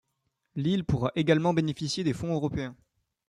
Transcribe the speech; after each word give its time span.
L'île 0.55 0.83
pourra 0.83 1.11
également 1.13 1.53
bénéficier 1.53 2.03
des 2.03 2.13
fonds 2.13 2.33
européens. 2.33 2.75